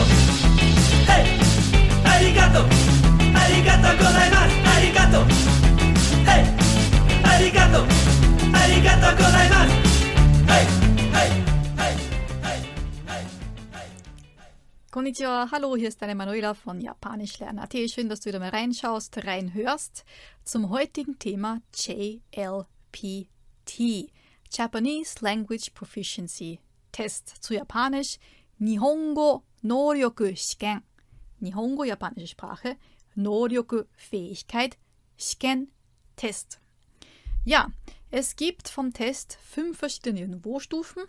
[0.00, 0.04] arigato.
[1.06, 1.24] Hey,
[2.04, 2.62] arigato.
[3.34, 4.56] Arigato gozaimasu.
[4.72, 5.20] Arigato.
[6.26, 6.42] Hey,
[7.24, 7.80] arigato.
[8.52, 9.74] Arigato gozaimasu.
[10.46, 10.64] Hey,
[11.14, 11.30] hey,
[11.76, 11.94] hey,
[12.42, 12.60] hey,
[13.02, 13.24] hey,
[13.76, 13.96] hey.
[14.90, 17.74] Konnichiwa, hallo, hier ist deine Manuela von Japanisch.lernen.at.
[17.90, 20.04] Schön, dass du wieder mal reinschaust, reinhörst
[20.44, 23.28] zum heutigen Thema JLPT.
[24.52, 26.58] Japanese Language Proficiency
[26.90, 28.18] Test zu Japanisch
[28.58, 30.82] Nihongo Noryoku Shiken.
[31.40, 32.76] Nihongo, japanische Sprache,
[33.14, 34.76] Noryoku, Fähigkeit,
[35.16, 35.70] Shiken,
[36.16, 36.60] Test.
[37.44, 37.68] Ja,
[38.10, 41.04] es gibt vom Test fünf verschiedene Niveaustufen.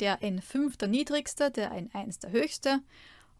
[0.00, 2.80] Der N5 der niedrigste, der N1 der höchste.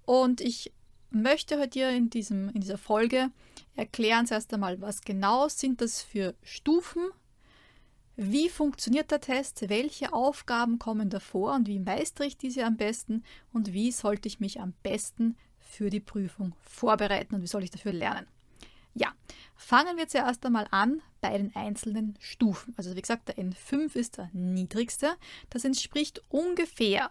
[0.05, 0.73] Und ich
[1.11, 3.31] möchte heute dir in, diesem, in dieser Folge
[3.77, 7.11] erklären zuerst einmal, was genau sind das für Stufen,
[8.17, 13.25] wie funktioniert der Test, welche Aufgaben kommen davor und wie meistere ich diese am besten
[13.53, 17.71] und wie sollte ich mich am besten für die Prüfung vorbereiten und wie soll ich
[17.71, 18.27] dafür lernen.
[18.95, 19.13] Ja,
[19.57, 22.75] fangen wir zuerst einmal an bei den einzelnen Stufen.
[22.77, 25.17] Also wie gesagt, der N5 ist der niedrigste.
[25.51, 27.09] Das entspricht ungefähr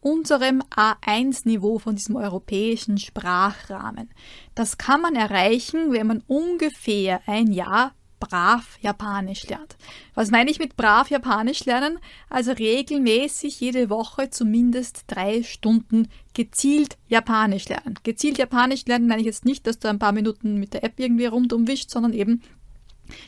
[0.00, 4.10] unserem A1-Niveau von diesem europäischen Sprachrahmen.
[4.54, 9.76] Das kann man erreichen, wenn man ungefähr ein Jahr brav Japanisch lernt.
[10.14, 11.98] Was meine ich mit brav Japanisch lernen?
[12.28, 17.98] Also regelmäßig jede Woche zumindest drei Stunden gezielt Japanisch lernen.
[18.02, 20.94] Gezielt Japanisch lernen meine ich jetzt nicht, dass du ein paar Minuten mit der App
[20.98, 22.42] irgendwie rundum wischst, sondern eben,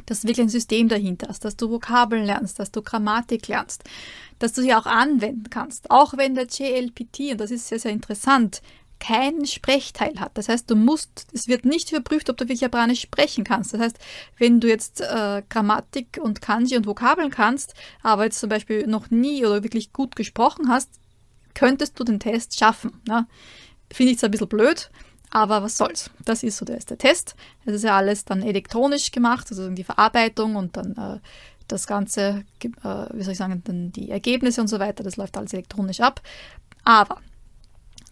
[0.06, 3.84] dass du wirklich ein System dahinter hast, dass du Vokabeln lernst, dass du Grammatik lernst,
[4.39, 5.91] dass du sie auch anwenden kannst.
[5.91, 8.62] Auch wenn der JLPT, und das ist sehr, sehr interessant,
[9.00, 10.32] keinen Sprechteil hat.
[10.34, 13.74] Das heißt, du musst, es wird nicht überprüft, ob du wirklich Japanisch sprechen kannst.
[13.74, 13.98] Das heißt,
[14.38, 19.10] wenn du jetzt äh, Grammatik und Kanji und Vokabeln kannst, aber jetzt zum Beispiel noch
[19.10, 20.90] nie oder wirklich gut gesprochen hast,
[21.55, 23.00] könntest du den Test schaffen.
[23.06, 23.27] Ne?
[23.92, 24.90] Finde ich zwar ein bisschen blöd,
[25.30, 26.10] aber was soll's.
[26.24, 27.34] Das ist so der erste Test.
[27.64, 31.20] Es ist ja alles dann elektronisch gemacht, also die Verarbeitung und dann äh,
[31.67, 32.68] das Ganze, äh,
[33.12, 36.23] wie soll ich sagen, dann die Ergebnisse und so weiter, das läuft alles elektronisch ab.
[36.84, 37.20] Aber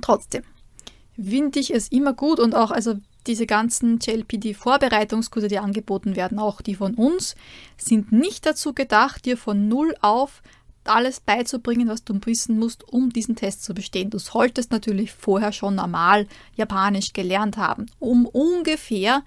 [0.02, 0.42] trotzdem,
[1.22, 2.94] finde ich es immer gut und auch also
[3.26, 7.34] diese ganzen JLPD-Vorbereitungskurse, die angeboten werden, auch die von uns,
[7.76, 10.42] sind nicht dazu gedacht, dir von null auf
[10.84, 14.10] alles beizubringen, was du wissen musst, um diesen Test zu bestehen.
[14.10, 19.22] Du solltest natürlich vorher schon normal Japanisch gelernt haben, um ungefähr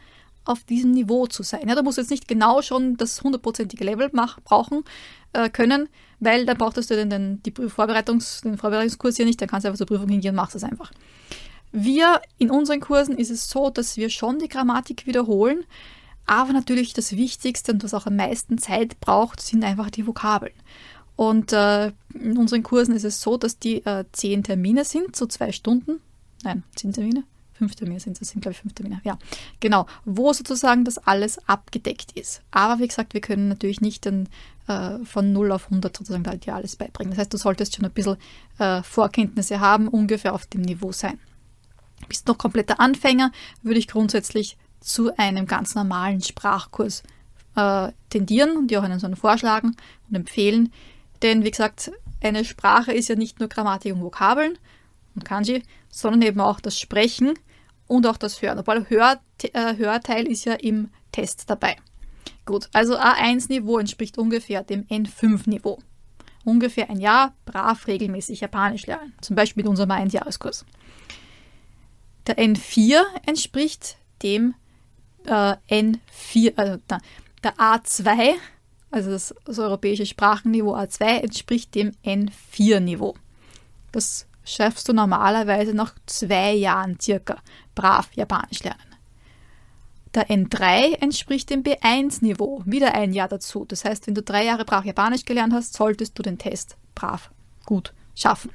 [0.46, 1.68] auf diesem Niveau zu sein.
[1.68, 4.84] Ja, du musst jetzt nicht genau schon das hundertprozentige Level mach, brauchen
[5.34, 5.90] äh, können,
[6.20, 9.68] weil dann brauchtest du den, den, die Vorbereitungs, den Vorbereitungskurs hier nicht, dann kannst du
[9.68, 10.92] einfach zur Prüfung hingehen und machst das einfach.
[11.72, 15.66] Wir in unseren Kursen ist es so, dass wir schon die Grammatik wiederholen,
[16.26, 20.54] aber natürlich das Wichtigste und was auch am meisten Zeit braucht, sind einfach die Vokabeln.
[21.16, 25.26] Und äh, in unseren Kursen ist es so, dass die äh, zehn Termine sind, so
[25.26, 26.00] zwei Stunden.
[26.44, 27.24] Nein, zehn Termine?
[27.54, 29.02] Fünf Termine sind es, das sind glaube ich fünf Termine.
[29.04, 29.20] Ja,
[29.60, 32.42] genau, wo sozusagen das alles abgedeckt ist.
[32.52, 34.30] Aber wie gesagt, wir können natürlich nicht dann
[34.68, 37.12] äh, von 0 auf 100 sozusagen halt dir alles beibringen.
[37.12, 38.16] Das heißt, du solltest schon ein bisschen
[38.60, 41.20] äh, Vorkenntnisse haben, ungefähr auf dem Niveau sein
[42.08, 47.04] bist noch kompletter Anfänger, würde ich grundsätzlich zu einem ganz normalen Sprachkurs
[47.56, 49.76] äh, tendieren und dir auch einen so einen vorschlagen
[50.10, 50.72] und empfehlen.
[51.22, 54.58] Denn wie gesagt, eine Sprache ist ja nicht nur Grammatik und Vokabeln
[55.16, 57.34] und Kanji, sondern eben auch das Sprechen
[57.88, 58.60] und auch das Hören.
[58.60, 61.76] Obwohl Hör, äh, Hörteil ist ja im Test dabei.
[62.46, 65.80] Gut, also A1-Niveau entspricht ungefähr dem N5-Niveau.
[66.46, 69.14] Ungefähr ein Jahr brav regelmäßig Japanisch lernen.
[69.22, 70.66] Zum Beispiel mit unserem 1-Jahreskurs.
[72.28, 74.56] Der N4 entspricht dem
[75.26, 77.02] äh, N4, also der,
[77.44, 78.34] der A2,
[78.92, 83.16] also das, das europäische Sprachenniveau A2 entspricht dem N4-Niveau.
[83.92, 87.38] Das schaffst du normalerweise nach zwei Jahren circa
[87.76, 88.80] brav Japanisch lernen.
[90.16, 93.66] Der N3 entspricht dem B1-Niveau, wieder ein Jahr dazu.
[93.66, 97.30] Das heißt, wenn du drei Jahre brav Japanisch gelernt hast, solltest du den Test brav
[97.66, 98.52] gut schaffen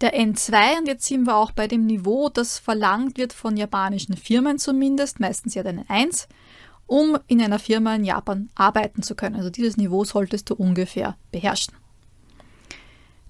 [0.00, 4.16] der N2 und jetzt sind wir auch bei dem Niveau, das verlangt wird von japanischen
[4.16, 6.28] Firmen zumindest, meistens ja den N1,
[6.86, 9.36] um in einer Firma in Japan arbeiten zu können.
[9.36, 11.74] Also dieses Niveau solltest du ungefähr beherrschen.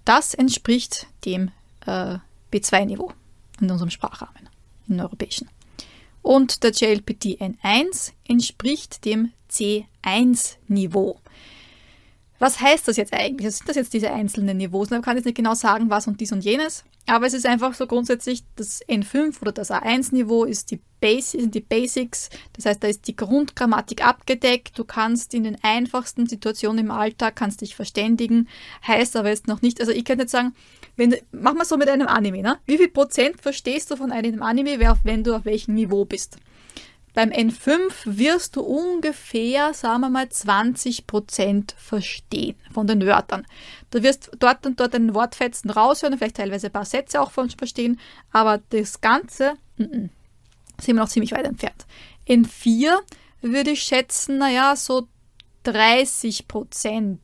[0.05, 1.51] Das entspricht dem
[1.87, 2.19] äh,
[2.53, 3.13] B2-Niveau
[3.61, 4.49] in unserem Sprachrahmen,
[4.89, 5.49] im europäischen.
[6.23, 11.21] Und der JLPT N1 entspricht dem C1-Niveau.
[12.39, 13.47] Was heißt das jetzt eigentlich?
[13.47, 14.91] Also sind das jetzt diese einzelnen Niveaus?
[14.91, 17.75] Man kann jetzt nicht genau sagen, was und dies und jenes, aber es ist einfach
[17.75, 22.29] so grundsätzlich, das N5 oder das A1-Niveau ist die Basics, sind die Basics.
[22.53, 24.79] Das heißt, da ist die Grundgrammatik abgedeckt.
[24.79, 28.49] Du kannst in den einfachsten Situationen im Alltag kannst dich verständigen.
[28.87, 30.55] Heißt aber jetzt noch nicht, also ich kann jetzt sagen,
[30.97, 32.59] wenn mach mal so mit einem Anime, ne?
[32.67, 36.37] Wie viel Prozent verstehst du von einem Anime, wenn du auf welchem Niveau bist?
[37.19, 43.45] Beim N5 wirst du ungefähr, sagen wir mal, 20% verstehen von den Wörtern.
[43.91, 47.51] Du wirst dort und dort einen Wortfetzen raushören, vielleicht teilweise ein paar Sätze auch von
[47.51, 47.99] verstehen,
[48.31, 50.11] aber das Ganze n -n,
[50.81, 51.87] sind wir noch ziemlich weit entfernt.
[52.29, 52.93] N4
[53.41, 55.09] würde ich schätzen, naja, so
[55.65, 57.19] 30%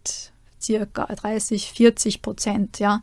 [0.60, 3.00] circa 30, 40% ja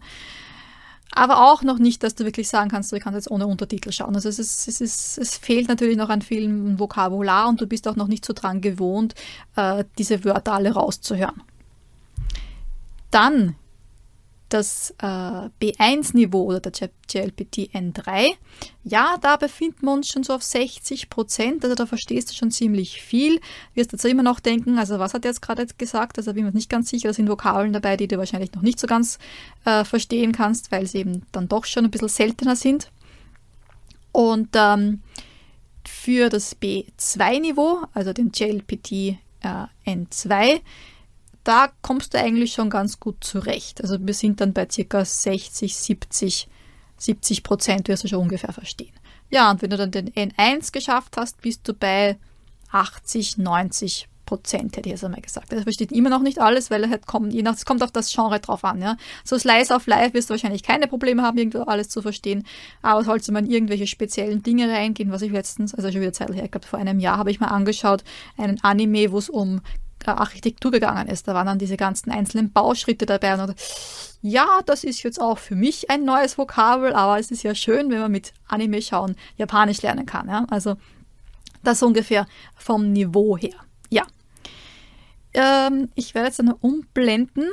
[1.14, 4.16] aber auch noch nicht, dass du wirklich sagen kannst, du kannst jetzt ohne Untertitel schauen.
[4.16, 7.88] Also es, ist, es, ist, es fehlt natürlich noch an vielem Vokabular und du bist
[7.88, 9.14] auch noch nicht so dran gewohnt,
[9.56, 11.44] äh, diese Wörter alle rauszuhören.
[13.12, 13.56] Dann
[14.54, 18.28] das äh, B1-Niveau oder der GLPT N3,
[18.84, 22.52] ja, da befinden wir uns schon so auf 60 Prozent, also da verstehst du schon
[22.52, 23.40] ziemlich viel.
[23.74, 26.52] Wirst dazu immer noch denken, also was hat er jetzt gerade gesagt, also bin mir
[26.52, 29.20] nicht ganz sicher, da sind Vokabeln dabei, die du wahrscheinlich noch nicht so ganz
[29.66, 32.92] äh, verstehen kannst, weil sie eben dann doch schon ein bisschen seltener sind.
[34.12, 35.02] Und ähm,
[35.88, 39.18] für das B2-Niveau, also den JLPT äh,
[39.86, 40.62] N2,
[41.44, 43.82] da kommst du eigentlich schon ganz gut zurecht.
[43.82, 46.48] Also wir sind dann bei circa 60, 70,
[46.98, 48.94] 70 Prozent, wirst du schon ungefähr verstehen.
[49.30, 52.18] Ja, und wenn du dann den N1 geschafft hast, bist du bei
[52.72, 55.52] 80, 90 Prozent, hätte ich jetzt einmal gesagt.
[55.52, 58.14] Er versteht immer noch nicht alles, weil halt kommt, je nach, es kommt auf das
[58.14, 58.82] Genre drauf an.
[58.82, 58.96] Ja.
[59.26, 62.46] So Slice of Life wirst du wahrscheinlich keine Probleme haben, irgendwo alles zu verstehen.
[62.82, 66.34] Aber sollte man in irgendwelche speziellen Dinge reingehen, was ich letztens, also schon wieder Zeit
[66.34, 68.06] her, ich glaube vor einem Jahr habe ich mal angeschaut,
[68.38, 69.60] einen Anime, wo es um
[70.08, 71.28] Architektur gegangen ist.
[71.28, 73.42] Da waren dann diese ganzen einzelnen Bauschritte dabei.
[73.42, 73.56] Und
[74.22, 77.90] ja, das ist jetzt auch für mich ein neues Vokabel, aber es ist ja schön,
[77.90, 80.28] wenn man mit Anime schauen Japanisch lernen kann.
[80.28, 80.46] Ja?
[80.50, 80.78] Also
[81.64, 83.56] das ungefähr vom Niveau her.
[83.90, 84.04] Ja.
[85.34, 87.50] Ähm, ich werde jetzt dann umblenden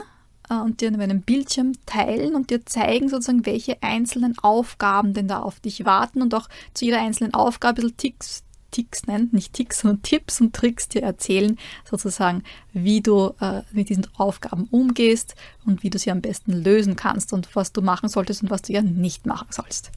[0.49, 5.41] äh, und dir meinen Bildschirm teilen und dir zeigen, sozusagen, welche einzelnen Aufgaben denn da
[5.41, 9.53] auf dich warten und auch zu jeder einzelnen Aufgabe ein bisschen Ticks, Ticks nennen, nicht
[9.53, 12.43] Ticks, sondern Tipps und Tricks dir erzählen, sozusagen,
[12.73, 15.35] wie du äh, mit diesen Aufgaben umgehst
[15.65, 18.63] und wie du sie am besten lösen kannst und was du machen solltest und was
[18.63, 19.91] du ja nicht machen sollst.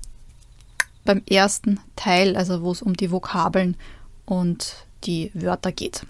[1.03, 3.75] Beim ersten Teil, also wo es um die Vokabeln
[4.25, 6.06] und die Wörter geht,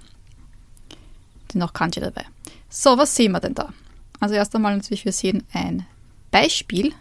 [1.51, 2.25] sind auch Kanji dabei.
[2.69, 3.73] So, was sehen wir denn da?
[4.19, 5.85] Also erst einmal natürlich, wir sehen ein
[6.29, 6.93] Beispiel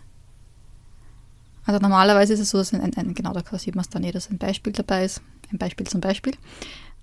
[1.66, 4.12] also normalerweise ist es so, dass ein, ein genau da sieht man es dann eh,
[4.12, 5.20] dass ein Beispiel dabei ist.
[5.52, 6.34] Ein Beispiel zum Beispiel.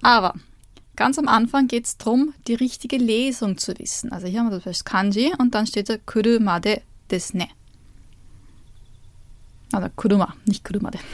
[0.02, 0.34] Aber
[0.96, 4.12] ganz am Anfang geht es darum, die richtige Lesung zu wissen.
[4.12, 7.48] Also hier haben wir das Kanji und dann steht da Kurumade desu ne.
[9.72, 11.00] Also Kuruma, nicht Kurumade.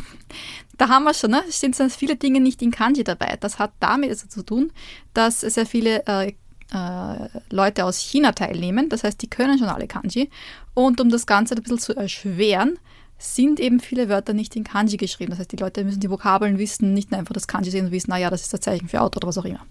[0.76, 1.44] Da haben wir schon, ne?
[1.48, 3.38] es stehen viele Dinge nicht in Kanji dabei.
[3.40, 4.72] Das hat damit also zu tun,
[5.14, 6.34] dass sehr viele äh,
[6.74, 8.90] äh, Leute aus China teilnehmen.
[8.90, 10.32] Das heißt, die können schon alle Kanji.
[10.74, 12.80] Und um das Ganze ein bisschen zu erschweren,
[13.24, 15.32] sind eben viele Wörter nicht in Kanji geschrieben.
[15.32, 17.92] Das heißt, die Leute müssen die Vokabeln wissen, nicht nur einfach das Kanji sehen und
[17.92, 19.66] wissen, naja, das ist das Zeichen für Auto oder was auch immer.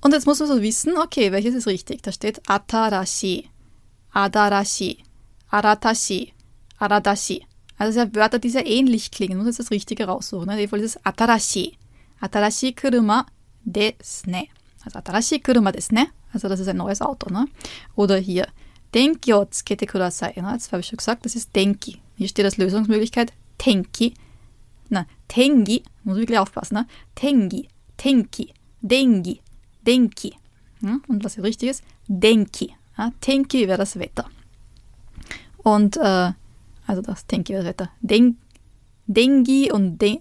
[0.00, 2.02] Und jetzt muss man so wissen, okay, welches ist richtig?
[2.02, 3.48] Da steht Atarashi,
[4.12, 4.98] Adarashi,
[5.48, 6.34] Aratashi,
[6.78, 7.46] Aradashi.
[7.78, 9.38] Also das sind Wörter, die sehr ähnlich klingen.
[9.38, 10.46] Man muss jetzt das Richtige raussuchen.
[10.46, 10.52] Ne?
[10.52, 11.78] In dem Fall ist es Atarashi.
[12.20, 13.26] Atarashi kuruma
[13.64, 14.48] desu ne.
[14.84, 16.08] Also Atarashi kuruma desu ne.
[16.32, 17.32] Also das ist ein neues Auto.
[17.32, 17.46] Ne?
[17.96, 18.46] Oder hier
[18.94, 20.34] Denki o tsukete kudasai.
[20.36, 22.00] Jetzt habe ich schon gesagt, das ist Denki.
[22.16, 24.14] Hier steht als Lösungsmöglichkeit Tenki.
[24.88, 26.86] Na, Tengi, muss wirklich aufpassen, ne?
[27.14, 29.40] Tengi, Tenki, Dengi,
[29.82, 30.34] Denki.
[30.80, 32.74] Ja, und was hier richtig ist, Denki.
[32.96, 34.28] Ja, Tenki wäre das Wetter.
[35.58, 36.32] Und, äh,
[36.86, 37.90] also das Tenki wäre das Wetter.
[38.00, 38.38] Den,
[39.06, 40.20] Dengi und Den,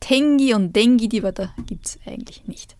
[0.00, 2.76] Tengi und Dengi, die Wörter gibt es eigentlich nicht.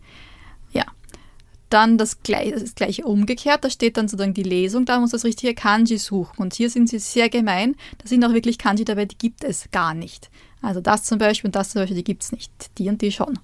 [1.71, 5.25] Dann das gleiche, das gleiche umgekehrt, da steht dann sozusagen die Lesung, da muss das
[5.25, 6.39] richtige Kanji suchen.
[6.39, 9.71] Und hier sind sie sehr gemein, da sind auch wirklich Kanji dabei, die gibt es
[9.73, 10.31] gar nicht.
[10.63, 12.51] Also das zum Beispiel und das zum Beispiel, die gibt es nicht.
[12.79, 13.39] Die und die schon.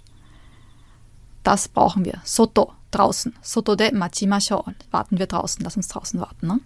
[1.43, 2.21] Das brauchen wir.
[2.25, 3.35] Soto, draußen.
[3.43, 4.65] Soto de machimashou.
[4.91, 6.47] Warten wir draußen, lass uns draußen warten.
[6.47, 6.61] Ne?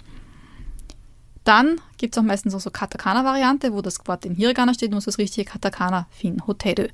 [1.45, 5.05] Dann gibt es auch meistens auch so Katakana-Variante, wo das Wort in Hiragana steht, muss
[5.05, 6.47] das richtige Katakana finden.
[6.47, 6.89] Hoteru.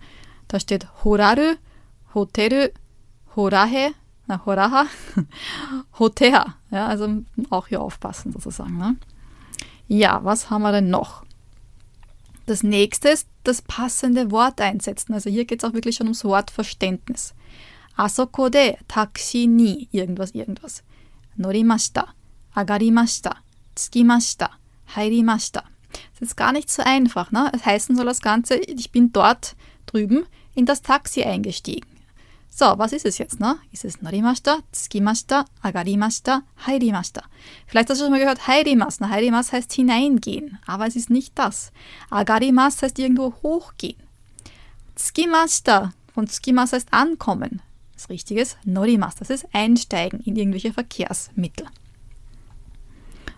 [0.49, 1.55] Da steht Horaru,
[2.14, 2.69] Hoteru,
[3.37, 3.93] Horahe,
[4.30, 4.87] na, Horaha,
[5.99, 6.54] Hotea.
[6.70, 8.78] Ja, also auch hier aufpassen sozusagen.
[8.78, 8.96] Ne?
[9.88, 11.25] Ja, was haben wir denn noch?
[12.46, 15.14] Das nächste ist das passende Wort einsetzen.
[15.14, 17.34] Also hier geht es auch wirklich schon ums Wortverständnis.
[17.96, 20.84] Asoko de taxi ni irgendwas, irgendwas.
[21.37, 22.06] norimashita,
[22.54, 23.37] agarimashita,
[23.75, 24.50] tsukimashita,
[24.94, 25.64] hairimashita.
[26.12, 27.32] Das ist gar nicht so einfach.
[27.32, 27.50] Ne?
[27.52, 29.56] Es heißen soll das Ganze, ich bin dort
[29.87, 31.89] drüben in das Taxi eingestiegen.
[32.52, 33.59] So, was ist es jetzt, ne?
[33.73, 37.23] Ist es norimashita, tsukimashita, agarimashita, hairimashita?
[37.66, 39.00] Vielleicht hast du schon mal gehört, hairimas.
[39.00, 41.73] Na, hairimas heißt hineingehen, aber es ist nicht das.
[42.11, 43.97] Agarimas heißt irgendwo hochgehen.
[44.97, 47.62] Tsukimashita von tsukimas heißt ankommen.
[47.95, 51.66] Das Richtige ist norimas, das ist einsteigen in irgendwelche Verkehrsmittel.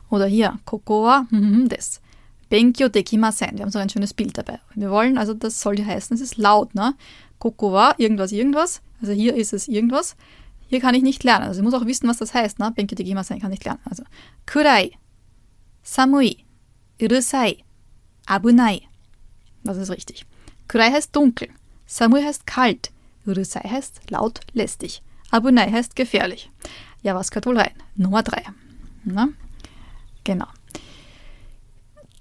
[0.09, 2.02] Oder hier, koko wa des.
[2.53, 3.57] Benkyo dekimasen.
[3.57, 4.61] Wir haben so ein schönes Bild dabei.
[4.75, 6.95] Wir wollen, also das soll ja heißen, es ist laut, ne?
[7.39, 8.83] Koko wa, irgendwas, irgendwas.
[9.01, 10.17] Also hier ist es irgendwas.
[10.69, 11.47] Hier kann ich nicht lernen.
[11.47, 12.71] Also ich muss auch wissen, was das heißt, ne?
[12.71, 13.81] Benkyo dekimasen kann ich lernen.
[13.87, 14.03] Also
[14.47, 14.93] kurai,
[15.83, 16.45] samui,
[17.01, 17.65] urusai,
[18.27, 18.83] abunai.
[19.65, 20.27] Das ist richtig.
[20.69, 21.49] Kurai heißt dunkel.
[21.87, 22.91] Samui heißt kalt.
[23.25, 25.03] Urusai heißt laut, lästig.
[25.31, 26.51] Abunai heißt gefährlich.
[27.01, 27.73] Ja, was gehört wohl rein?
[27.97, 28.43] Nummer drei.
[29.05, 29.29] Na?
[30.23, 30.49] Genau.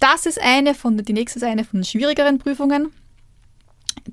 [0.02, 2.90] Das ist eine von, die nächste ist eine von schwierigeren Prüfungen.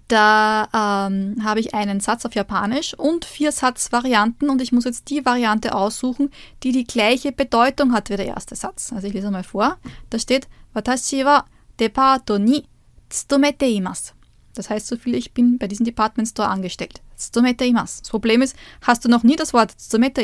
[0.08, 5.10] Da ähm, habe ich einen Satz auf Japanisch und vier Satzvarianten und ich muss jetzt
[5.10, 6.30] die Variante aussuchen,
[6.62, 8.94] die die gleiche Bedeutung hat wie der erste Satz.
[8.94, 9.78] Also ich lese mal vor.
[10.12, 11.44] Da steht, Watashi wa
[11.80, 12.66] depato ni
[13.10, 14.14] tsutomete imasu.
[14.54, 17.72] Das heißt so viel, ich bin bei diesem Department Store angestellt tsumete.
[17.74, 20.24] Das Problem ist, hast du noch nie das Wort tsumete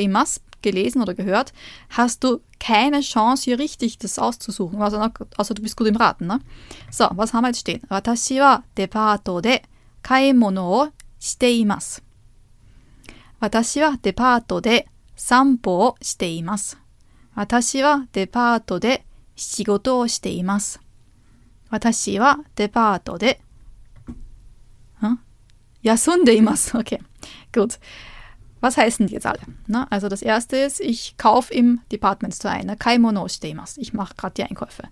[0.65, 1.53] gelesen oder gehört,
[1.89, 4.81] hast du keine Chance, hier richtig das auszusuchen.
[4.81, 4.97] Also,
[5.37, 6.39] also du bist gut im Raten, ne?
[6.91, 7.81] So, was haben wir jetzt stehen?
[7.87, 9.59] Watashi wa depato de
[10.01, 10.87] kaemono o
[11.19, 12.01] shite imasu.
[13.39, 14.85] Watashi wa depato de
[15.15, 16.77] sampo o shite imasu.
[17.35, 18.99] Watashi wa depato de
[19.35, 20.79] shigoto o shite imasu.
[21.71, 23.37] Watashi wa depato de
[25.85, 26.77] Yasun deimasu.
[26.79, 26.99] Okay,
[27.53, 27.79] gut.
[28.59, 29.39] Was heißen die jetzt alle?
[29.67, 32.79] Na, also das erste ist, ich kaufe im Department Store ein.
[32.79, 33.63] Kaimono ne?
[33.77, 34.83] Ich mache gerade die Einkäufe.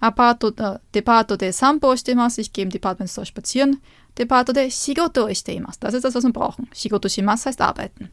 [0.00, 2.40] Aparto, äh, Departo de Sampo deimasu.
[2.40, 3.80] Ich gehe im Department Store spazieren.
[4.18, 5.78] Departo de Shigoto deimasu.
[5.78, 6.68] Das ist das, was wir brauchen.
[6.74, 8.10] Shigoto shimasu heißt arbeiten.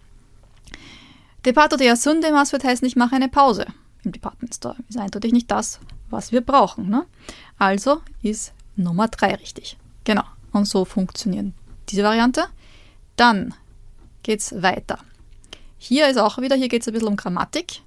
[1.43, 3.65] Departo de Yasun deimasu wird heißen, ich mache eine Pause
[4.03, 4.75] im Department Store.
[4.87, 5.79] Ist eindeutig nicht das,
[6.11, 6.89] was wir brauchen.
[6.89, 7.07] Ne?
[7.57, 9.77] Also ist Nummer drei richtig.
[10.03, 10.23] Genau.
[10.51, 11.53] Und so funktionieren
[11.91, 12.45] diese Variante.
[13.15, 13.53] Dann
[14.23, 14.99] geht es weiter.
[15.77, 17.81] Hier ist auch wieder, hier geht es ein bisschen um Grammatik.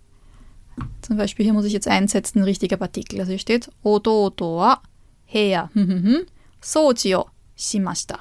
[1.02, 3.20] Zum Beispiel hier muss ich jetzt einsetzen, ein richtiger Partikel.
[3.20, 4.80] Also hier steht Odoto wa
[5.26, 6.26] heya hm, hm, hm,
[6.60, 8.18] soji o shimashita.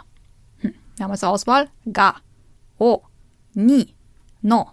[0.61, 2.15] Wir haben als Auswahl ga,
[2.77, 3.01] o,
[3.53, 3.93] ni,
[4.41, 4.71] no.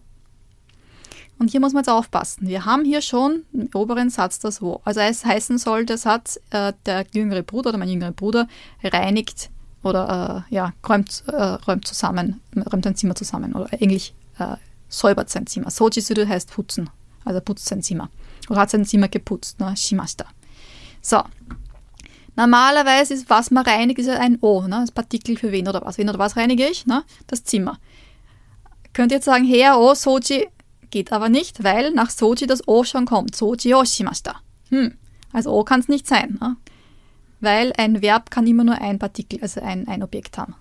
[1.39, 2.49] Und hier muss man jetzt aufpassen.
[2.49, 4.81] Wir haben hier schon im oberen Satz das wo.
[4.85, 8.49] Also es heißen soll der Satz, äh, der jüngere Bruder oder mein jüngerer Bruder
[8.83, 9.51] reinigt
[9.83, 12.41] oder äh, ja, räumt, äh, räumt zusammen,
[12.73, 14.57] räumt ein Zimmer zusammen oder eigentlich äh,
[14.89, 15.71] säubert sein Zimmer.
[15.71, 16.91] Sojisuru heißt putzen,
[17.25, 18.11] also putzt sein Zimmer.
[18.49, 19.77] Oder hat sein Zimmer geputzt, ne?
[19.77, 20.25] Shimashita.
[21.03, 21.23] So.
[22.37, 24.81] Normalerweise ist, was man reinigt, ist ein O, ne?
[24.81, 25.99] das Partikel für wen oder was.
[25.99, 26.87] Wen oder was reinige ich?
[26.87, 27.03] Ne?
[27.27, 27.79] Das Zimmer.
[28.93, 30.49] Könnt ihr jetzt sagen, her, O, Soji,
[30.91, 33.35] geht aber nicht, weil nach Soji das O schon kommt.
[33.35, 34.37] Soji o shimashita.
[34.71, 34.97] Hm.
[35.33, 36.39] Also O kann es nicht sein.
[36.41, 36.57] Ne?
[37.41, 40.55] Weil ein Verb kann immer nur ein Partikel, also ein, ein Objekt haben.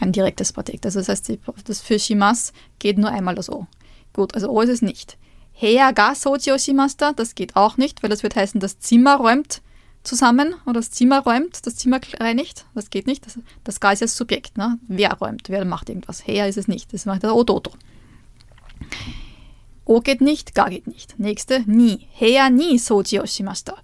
[0.00, 0.84] Ein direktes Objekt.
[0.86, 1.32] Also das heißt,
[1.64, 3.66] das für Shimas geht nur einmal das O.
[4.12, 5.16] Gut, also O ist es nicht.
[5.52, 9.62] Hea ga soji shimasta, das geht auch nicht, weil das wird heißen, das Zimmer räumt
[10.02, 12.66] zusammen oder das Zimmer räumt, das Zimmer reinigt.
[12.74, 13.24] Das geht nicht.
[13.24, 14.58] Das, das Ga ist ja das Subjekt.
[14.58, 14.78] Ne?
[14.88, 16.26] Wer räumt, wer macht irgendwas.
[16.26, 16.92] Hea ist es nicht.
[16.92, 17.72] Das macht der Odoto.
[19.84, 21.18] O geht nicht, Ga geht nicht.
[21.18, 22.08] Nächste, ni.
[22.12, 23.76] Hea ni soji shimasta.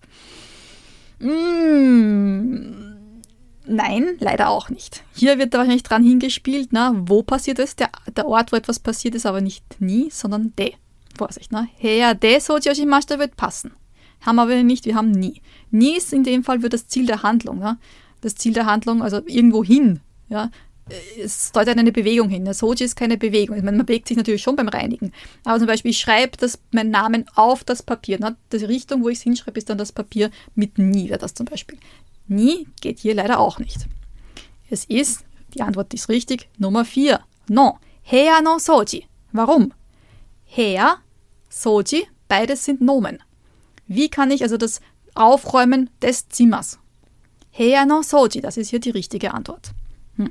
[1.21, 3.01] Mm,
[3.67, 5.03] nein, leider auch nicht.
[5.15, 7.77] Hier wird wahrscheinlich dran hingespielt, na, wo passiert es?
[7.77, 10.75] Der, der Ort, wo etwas passiert ist, aber nicht nie, sondern de.
[11.17, 11.69] Vorsicht, ne?
[11.77, 13.73] Heya de soji oshimashita wird passen.
[14.21, 15.43] Haben wir aber nicht, wir haben nie.
[15.71, 17.59] Nie ist in dem Fall für das Ziel der Handlung.
[17.59, 17.79] Ne?
[18.21, 20.01] Das Ziel der Handlung, also irgendwo hin.
[20.29, 20.51] Ja?
[21.23, 22.53] Es deutet eine Bewegung hin.
[22.53, 23.57] Soji ist keine Bewegung.
[23.57, 25.13] Ich meine, man bewegt sich natürlich schon beim Reinigen.
[25.45, 26.39] Aber zum Beispiel, ich schreibe
[26.71, 28.19] meinen Namen auf das Papier.
[28.19, 28.37] Ne?
[28.53, 31.47] Die Richtung, wo ich es hinschreibe, ist dann das Papier mit nie, wäre das zum
[31.47, 31.79] Beispiel.
[32.27, 33.87] Nie geht hier leider auch nicht.
[34.71, 37.21] Es ist, die Antwort ist richtig, Nummer 4.
[37.49, 37.79] No.
[38.03, 39.07] Hea no Soji.
[39.33, 39.73] Warum?
[40.45, 40.97] Hea,
[41.49, 43.23] Soji, beides sind Nomen.
[43.87, 44.81] Wie kann ich also das
[45.15, 46.79] Aufräumen des Zimmers?
[47.51, 49.73] Hea no Soji, das ist hier die richtige Antwort.
[50.17, 50.31] Hm.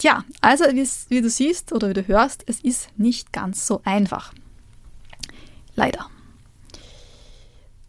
[0.00, 4.32] Tja, also wie, du siehst oder wie du hörst, es ist nicht ganz so einfach.
[5.76, 6.06] Leider.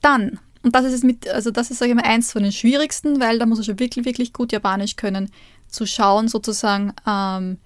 [0.02, 3.22] Dann, und das ist mit, also das ist, sage ich mal, eins von den schwierigsten,
[3.22, 5.32] weil da muss man schon wirklich, wirklich gut Japanisch können,
[5.70, 7.60] zu schauen, sozusagen ähm,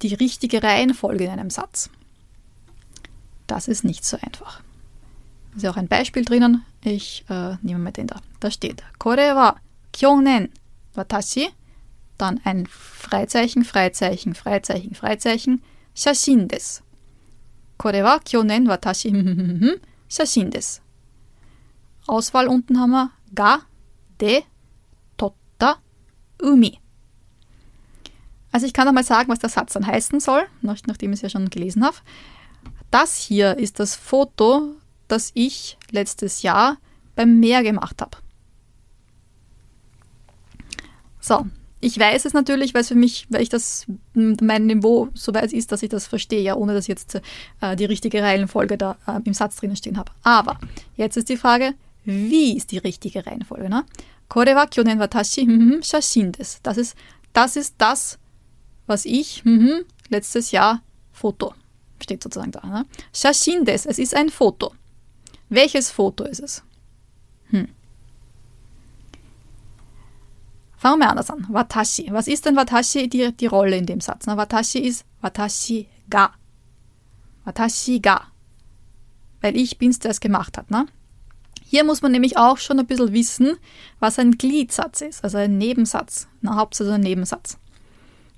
[0.00, 1.90] die richtige Reihenfolge in einem Satz.
[3.46, 4.62] Das ist nicht so einfach.
[5.50, 6.64] Da ist ja auch ein Beispiel drinnen.
[6.82, 8.22] Ich äh, nehme mal den da.
[8.40, 9.56] Da steht, Kore wa
[9.92, 10.48] kyonen
[10.94, 11.50] watashi.
[12.18, 15.62] Dann ein Freizeichen, Freizeichen, Freizeichen, Freizeichen.
[15.94, 16.82] Shashin desu.
[22.06, 23.60] Auswahl unten haben wir ga,
[24.20, 24.42] de,
[25.16, 25.76] totta,
[26.42, 26.78] umi.
[28.50, 31.22] Also ich kann noch mal sagen, was der Satz dann heißen soll, nachdem ich es
[31.22, 31.96] ja schon gelesen habe.
[32.90, 34.74] Das hier ist das Foto,
[35.06, 36.78] das ich letztes Jahr
[37.14, 38.16] beim Meer gemacht habe.
[41.20, 41.46] So,
[41.80, 45.52] ich weiß es natürlich, weil es für mich, weil ich das, mein Niveau so weit
[45.52, 47.20] ist, dass ich das verstehe, ja, ohne dass ich jetzt
[47.60, 50.10] äh, die richtige Reihenfolge da äh, im Satz drinnen stehen habe.
[50.22, 50.58] Aber
[50.96, 53.68] jetzt ist die Frage, wie ist die richtige Reihenfolge?
[53.68, 53.84] Ne?
[54.28, 56.58] Kore wa kyonen watashi mhm, shashin desu.
[56.62, 56.96] Das ist,
[57.32, 58.18] das ist das,
[58.86, 60.82] was ich mhm, letztes Jahr
[61.12, 61.54] Foto
[62.00, 62.66] steht sozusagen da.
[62.66, 62.86] Ne?
[63.12, 63.88] Shashin desu.
[63.88, 64.72] Es ist ein Foto.
[65.48, 66.62] Welches Foto ist es?
[67.50, 67.68] Hm.
[70.78, 71.44] Fangen wir anders an.
[71.48, 72.08] Watashi.
[72.12, 74.26] Was ist denn Watashi die, die Rolle in dem Satz?
[74.26, 76.30] Na, watashi ist Watashi ga.
[77.44, 78.28] Watashi ga.
[79.40, 80.70] Weil ich bin's, der es gemacht hat.
[80.70, 80.86] Ne?
[81.64, 83.56] Hier muss man nämlich auch schon ein bisschen wissen,
[83.98, 86.28] was ein Gliedsatz ist, also ein Nebensatz.
[86.42, 87.58] Ein Hauptsatz oder ein Nebensatz.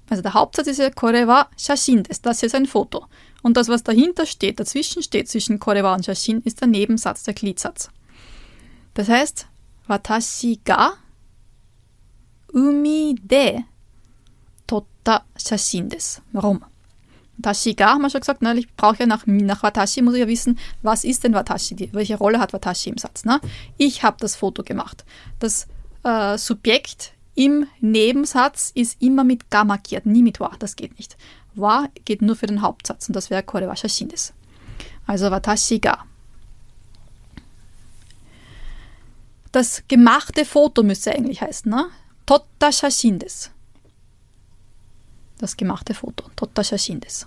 [0.08, 2.04] Also der Hauptsatz ist ja Korewa Shashin.
[2.22, 3.06] Das hier ist ein Foto.
[3.42, 7.34] Und das, was dahinter steht, dazwischen steht, zwischen Korewa und Shashin, ist der Nebensatz, der
[7.34, 7.90] Gliedsatz.
[8.94, 9.46] Das heißt,
[9.86, 10.94] Watashi ga
[12.52, 13.64] umi de
[14.66, 16.20] totta shashin des.
[16.32, 16.64] Warum?
[17.42, 21.04] Watashi haben wir schon gesagt, ich brauche ja nach, Watashi, muss ich ja wissen, was
[21.04, 23.24] ist denn Watashi, welche Rolle hat Watashi im Satz.
[23.24, 23.40] Ne?
[23.78, 25.04] Ich habe das Foto gemacht.
[25.38, 25.66] Das
[26.04, 31.16] äh, Subjekt im Nebensatz ist immer mit ga markiert, nie mit wa, das geht nicht.
[31.54, 34.32] Wa geht nur für den Hauptsatz und das wäre kore wa shashin des.
[35.06, 35.80] Also Watashi.
[39.52, 41.86] Das gemachte Foto müsste eigentlich heißen, ne?
[42.30, 43.50] Totta shashin des.
[45.38, 46.30] Das gemachte Foto.
[46.36, 47.26] Totta shashin des.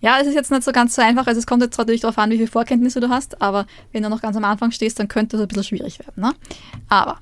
[0.00, 1.28] Ja, es ist jetzt nicht so ganz so einfach.
[1.28, 3.40] Also es kommt jetzt natürlich darauf an, wie viele Vorkenntnisse du hast.
[3.40, 6.20] Aber wenn du noch ganz am Anfang stehst, dann könnte es ein bisschen schwierig werden.
[6.20, 6.34] Ne?
[6.88, 7.20] Aber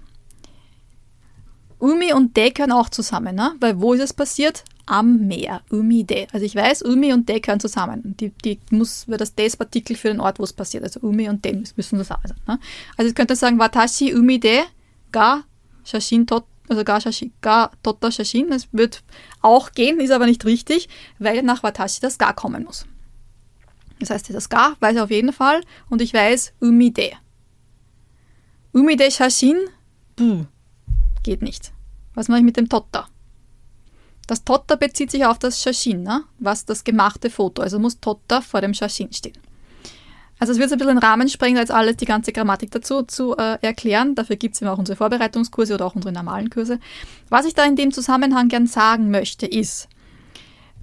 [1.78, 3.36] Umi und De gehören auch zusammen.
[3.36, 3.52] Ne?
[3.60, 4.64] Weil wo ist es passiert?
[4.86, 5.60] Am Meer.
[5.70, 6.28] Umi De.
[6.32, 8.16] Also ich weiß, Umi und De gehören zusammen.
[8.18, 10.84] Die, die muss, wird das De Partikel für den Ort, wo es passiert.
[10.84, 12.40] Also Umi und De müssen zusammen sein.
[12.48, 12.58] Ne?
[12.96, 14.62] Also ich könnte sagen, Watashi Umi De
[15.12, 15.44] ga
[15.84, 18.48] Shashin tot also Shashi, gar Totta Shashin.
[18.48, 19.02] Das wird
[19.42, 22.86] auch gehen, ist aber nicht richtig, weil nach Watashi das Ga kommen muss.
[23.98, 27.10] Das heißt, das Ga weiß ich auf jeden Fall und ich weiß Umide.
[28.72, 29.58] Umide Shashin,
[30.14, 30.46] buh,
[31.24, 31.72] geht nicht.
[32.14, 33.08] Was mache ich mit dem Totta?
[34.28, 36.22] Das Totta bezieht sich auf das Shashin, ne?
[36.38, 37.62] was das gemachte Foto.
[37.62, 39.38] Also muss Totta vor dem Shashin stehen.
[40.40, 43.02] Also es wird so ein bisschen den Rahmen sprengen, als alles die ganze Grammatik dazu
[43.02, 44.14] zu äh, erklären.
[44.14, 46.80] Dafür gibt es immer auch unsere Vorbereitungskurse oder auch unsere normalen Kurse.
[47.28, 49.88] Was ich da in dem Zusammenhang gern sagen möchte, ist,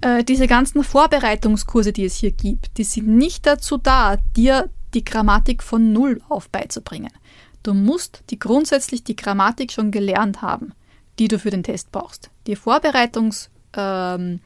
[0.00, 5.04] äh, diese ganzen Vorbereitungskurse, die es hier gibt, die sind nicht dazu da, dir die
[5.04, 7.10] Grammatik von Null auf beizubringen.
[7.64, 10.72] Du musst die grundsätzlich die Grammatik schon gelernt haben,
[11.18, 12.30] die du für den Test brauchst.
[12.46, 14.38] Die Vorbereitungs ähm,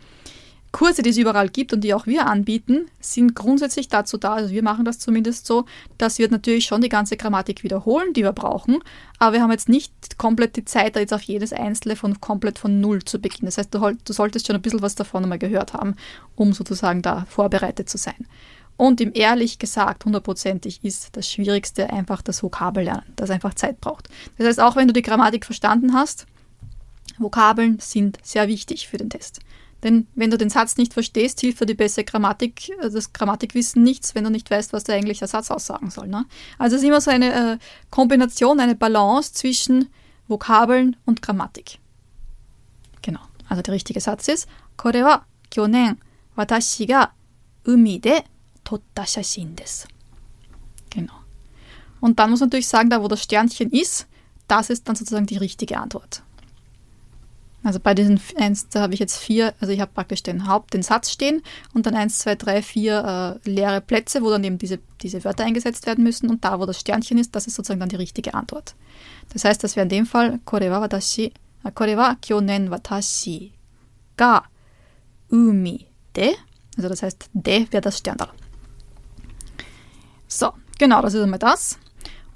[0.72, 4.52] Kurse, die es überall gibt und die auch wir anbieten, sind grundsätzlich dazu da, also
[4.52, 5.66] wir machen das zumindest so,
[5.98, 8.78] dass wir natürlich schon die ganze Grammatik wiederholen, die wir brauchen,
[9.18, 12.58] aber wir haben jetzt nicht komplett die Zeit, da jetzt auf jedes Einzelne von komplett
[12.58, 13.46] von Null zu beginnen.
[13.46, 15.94] Das heißt, du, du solltest schon ein bisschen was davon einmal gehört haben,
[16.36, 18.26] um sozusagen da vorbereitet zu sein.
[18.78, 24.08] Und ihm ehrlich gesagt, hundertprozentig ist das Schwierigste einfach das Vokabellernen, das einfach Zeit braucht.
[24.38, 26.26] Das heißt, auch wenn du die Grammatik verstanden hast,
[27.18, 29.40] Vokabeln sind sehr wichtig für den Test.
[29.82, 33.82] Denn wenn du den Satz nicht verstehst, hilft dir die bessere Grammatik, äh, das Grammatikwissen
[33.82, 36.08] nichts, wenn du nicht weißt, was der eigentlich der Satz aussagen soll.
[36.08, 36.24] Ne?
[36.58, 37.58] Also es ist immer so eine äh,
[37.90, 39.88] Kombination, eine Balance zwischen
[40.28, 41.78] Vokabeln und Grammatik.
[43.02, 43.20] Genau.
[43.48, 46.00] Also der richtige Satz ist Kore wa kyonen
[46.36, 47.10] watashi ga
[47.66, 48.22] umi de
[48.64, 49.88] totta shashin desu.
[50.90, 51.12] Genau.
[52.00, 54.06] Und dann muss man natürlich sagen, da wo das Sternchen ist,
[54.48, 56.22] das ist dann sozusagen die richtige Antwort.
[57.64, 60.74] Also bei diesen eins, da habe ich jetzt vier, also ich habe praktisch den Haupt,
[60.74, 61.42] den Satz stehen
[61.74, 65.44] und dann eins, zwei, drei, vier äh, leere Plätze, wo dann eben diese, diese Wörter
[65.44, 68.34] eingesetzt werden müssen und da, wo das Sternchen ist, das ist sozusagen dann die richtige
[68.34, 68.74] Antwort.
[69.32, 71.32] Das heißt, das wäre in dem Fall Kore wa watashi,
[71.64, 73.52] äh, Kore wa kyonen watashi
[74.16, 74.42] ga
[75.30, 76.34] umi de,
[76.76, 78.30] also das heißt, de wäre das Sterndal.
[80.26, 81.78] So, genau, das ist einmal das.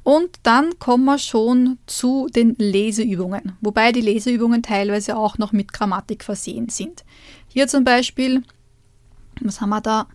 [0.07, 5.73] Und dann kommen wir schon zu den Leseübungen, wobei die Leseübungen teilweise auch noch mit
[5.73, 7.05] Grammatik versehen sind.
[7.49, 8.45] Hier zum Beispiel,
[9.41, 10.07] was haben wir da?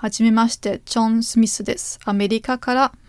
[0.00, 2.92] Hajimemashite, John Smith des, Amerika kara.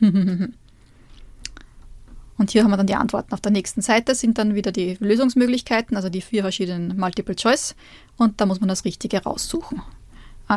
[2.40, 3.34] Und hier haben wir dann die Antworten.
[3.34, 7.76] Auf der nächsten Seite sind dann wieder die Lösungsmöglichkeiten, also die vier verschiedenen Multiple Choice.
[8.18, 9.84] Und da muss man das Richtige raussuchen.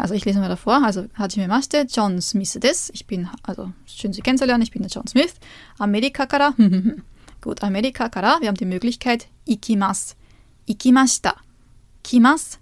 [0.00, 0.83] Also ich lese mal davor.
[0.85, 2.90] Also Hajime Maste, John Smith des.
[2.94, 5.35] Ich bin, also schön Sie kennenzulernen, ich bin der John Smith.
[5.78, 6.54] Amerika kara.
[7.40, 8.38] Gut, Amerika kara.
[8.40, 10.16] Wir haben die Möglichkeit ikimas.
[10.66, 11.37] Ikimashita.
[12.02, 12.59] Kimas.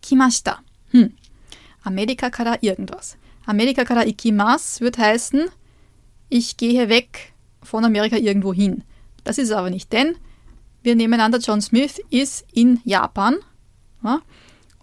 [0.00, 0.60] Kimashita.
[0.90, 1.12] Hm.
[1.82, 3.16] Amerika kara irgendwas.
[3.46, 5.44] Amerika kara ikimas wird heißen,
[6.28, 8.84] ich gehe weg von Amerika irgendwo hin.
[9.24, 10.16] Das ist es aber nicht, denn
[10.82, 13.36] wir nehmen an, der John Smith ist in Japan
[14.02, 14.20] ja,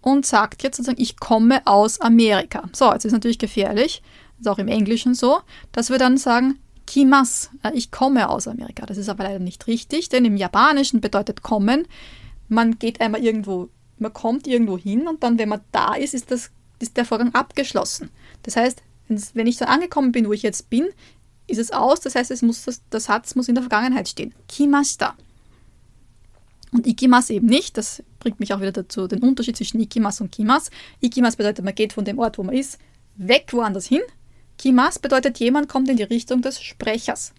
[0.01, 2.69] und sagt jetzt sozusagen, ich komme aus Amerika.
[2.73, 4.01] So, jetzt ist natürlich gefährlich,
[4.37, 5.39] das ist auch im Englischen so,
[5.71, 8.85] dass wir dann sagen, kimas, äh, ich komme aus Amerika.
[8.85, 11.87] Das ist aber leider nicht richtig, denn im Japanischen bedeutet kommen,
[12.47, 16.31] man geht einmal irgendwo, man kommt irgendwo hin und dann, wenn man da ist, ist,
[16.31, 18.09] das, ist der Vorgang abgeschlossen.
[18.43, 18.81] Das heißt,
[19.33, 20.87] wenn ich so angekommen bin, wo ich jetzt bin,
[21.47, 24.33] ist es aus, das heißt, es muss das, der Satz muss in der Vergangenheit stehen.
[24.47, 25.15] Kimashita.
[26.71, 27.77] Und Ikimas eben nicht.
[27.77, 30.69] Das bringt mich auch wieder dazu, den Unterschied zwischen Ikimas und Kimas.
[31.01, 32.79] Ikimas bedeutet, man geht von dem Ort, wo man ist,
[33.15, 34.01] weg woanders hin.
[34.57, 37.33] Kimas bedeutet, jemand kommt in die Richtung des Sprechers.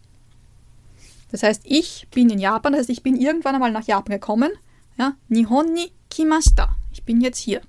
[1.31, 4.51] Das heißt, ich bin in Japan, das heißt, ich bin irgendwann einmal nach Japan gekommen.
[4.99, 6.77] Ja, Nihon ni kimashita.
[6.93, 7.61] Ich bin jetzt hier.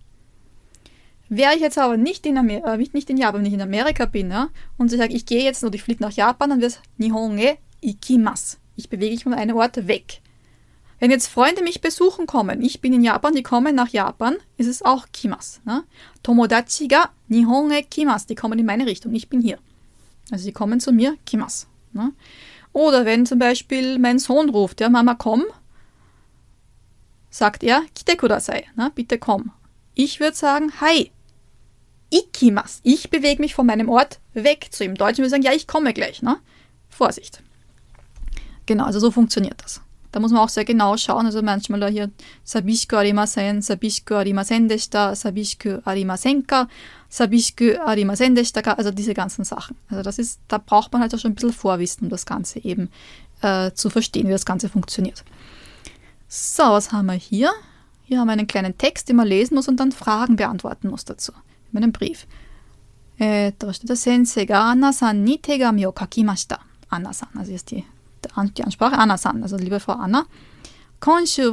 [1.30, 4.06] Wäre ich jetzt aber nicht in, Amer äh, nicht in Japan, wenn ich in Amerika
[4.06, 6.74] bin, ja, und ich sage, ich gehe jetzt und ich fliege nach Japan, dann wird
[6.74, 8.58] es Nihon e ikimas.
[8.76, 10.22] Ich bewege mich von einem Ort weg.
[11.02, 14.68] Wenn jetzt Freunde mich besuchen kommen, ich bin in Japan, die kommen nach Japan, ist
[14.68, 15.60] es auch kimas.
[15.66, 15.84] Ne?
[16.22, 18.28] Tomodachi ga Nihon e kimas.
[18.28, 19.58] Die kommen in meine Richtung, ich bin hier.
[20.30, 21.66] Also sie kommen zu mir, kimas.
[21.92, 22.14] Ne?
[22.72, 25.44] Oder wenn zum Beispiel mein Sohn ruft, ja, Mama, komm,
[27.32, 28.92] sagt er, kite kudasai, ne?
[28.94, 29.52] bitte komm.
[29.96, 31.10] Ich würde sagen, hi,
[32.12, 32.80] ikimas.
[32.84, 34.94] Ich bewege mich von meinem Ort weg zu ihm.
[34.94, 36.22] Deutsch würde sagen, ja, ich komme gleich.
[36.22, 36.38] Ne?
[36.90, 37.42] Vorsicht.
[38.68, 39.82] Genau, also so funktioniert das.
[40.12, 41.26] Da muss man auch sehr genau schauen.
[41.26, 42.12] Also manchmal da hier
[42.44, 46.46] Sabishku arimasen, Sabishku arimasen deshita, Sabishku arimasen
[47.10, 49.78] Sabishku arimasen deshita also diese ganzen Sachen.
[49.90, 52.64] Also das ist, da braucht man halt auch schon ein bisschen Vorwissen, um das Ganze
[52.64, 52.90] eben
[53.42, 55.24] äh, zu verstehen, wie das Ganze funktioniert.
[56.28, 57.52] So, was haben wir hier?
[58.04, 61.06] Hier haben wir einen kleinen Text, den man lesen muss und dann Fragen beantworten muss
[61.06, 61.32] dazu.
[61.72, 62.28] Mit einem Brief.
[63.18, 66.60] Äh, da steht der Sensei ga Anna-san ni Tegami o kakimashita.
[66.90, 67.86] Anna-san, also hier ist die
[68.58, 70.26] die Ansprache Anna san, also liebe Frau Anna.
[71.00, 71.52] Konshu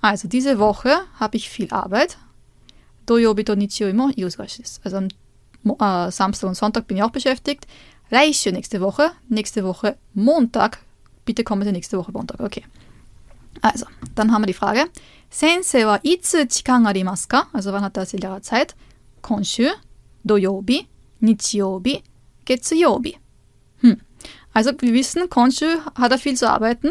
[0.00, 2.18] Also diese Woche habe ich viel Arbeit.
[3.06, 3.44] Doyoubi.
[4.84, 5.08] Also am
[5.64, 7.66] äh, Samstag und Sonntag bin ich auch beschäftigt.
[8.10, 10.80] Reishu nächste Woche, nächste Woche Montag.
[11.24, 12.40] Bitte kommen Sie nächste Woche Montag.
[12.40, 12.64] Okay.
[13.60, 14.86] Also, dann haben wir die Frage.
[15.32, 17.48] Sensei wa itsu chikan arimasu ka?
[17.54, 18.74] Also, wann hat der Lehrer Zeit?
[19.22, 19.64] Konshu,
[20.24, 20.86] Doyobi,
[21.20, 22.02] Nichiobi,
[22.44, 23.16] Getsuyobi.
[23.78, 24.00] Hm.
[24.52, 26.90] Also, wir wissen, Konshu hat er viel zu arbeiten.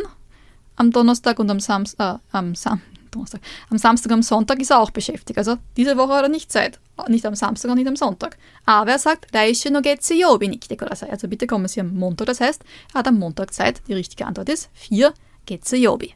[0.75, 3.41] Am Donnerstag und am Samstag, äh, am Sam Donnerstag.
[3.69, 5.37] Am Samstag, am Sonntag ist er auch beschäftigt.
[5.37, 6.79] Also diese Woche hat er nicht Zeit.
[7.07, 8.37] Nicht am Samstag und nicht am Sonntag.
[8.65, 11.09] Aber er sagt, Reishu no getsuyobi ni kite kudasai.
[11.11, 12.27] Also bitte kommen Sie am Montag.
[12.27, 13.81] Das heißt, er hat am Montag Zeit.
[13.87, 15.13] Die richtige Antwort ist 4
[15.45, 16.15] getsuyobi.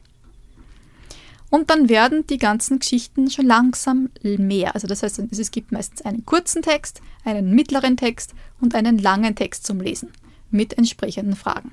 [1.50, 4.74] Und dann werden die ganzen Geschichten schon langsam mehr.
[4.74, 9.34] Also das heißt, es gibt meistens einen kurzen Text, einen mittleren Text und einen langen
[9.36, 10.10] Text zum Lesen
[10.50, 11.72] mit entsprechenden Fragen.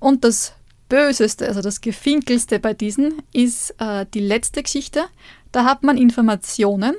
[0.00, 0.54] Und das
[0.88, 5.04] Böseste, also das Gefinkelste bei diesen ist äh, die letzte Geschichte.
[5.52, 6.94] Da hat man Informationen.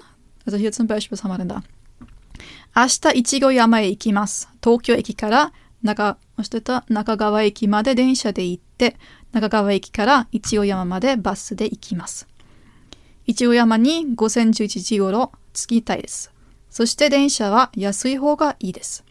[0.46, 1.64] Also hier zum Beispiel, was haben wir denn da?
[2.76, 4.48] Ashita Ichigo-yama e ikimasu.
[4.62, 6.84] Tokyo eki kara Naga, was steht da?
[6.88, 8.97] Nakagawa eki made densha de itte,
[9.33, 12.27] Nakagawa eki kara Ichigo-yama made basu de ikimasu.
[13.27, 16.31] Ichigo-yama ni 5011時頃着きたいです。
[16.71, 19.05] そして電車は安い方がいいです。